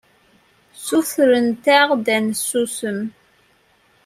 Ssutrent-aɣ-d 0.75 2.07
ad 2.15 2.21
nsusem. 2.27 3.01